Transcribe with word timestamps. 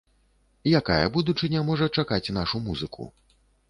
Якая 0.79 1.11
будучыня 1.19 1.59
можа 1.71 1.91
чакаць 2.01 2.33
нашу 2.43 2.67
музыку? 2.69 3.01